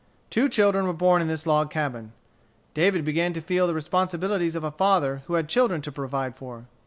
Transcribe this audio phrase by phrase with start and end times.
[0.31, 2.11] Two children were born in this log cabin.
[2.73, 6.65] David began to feel the responsibilities of a father who had children to provide for.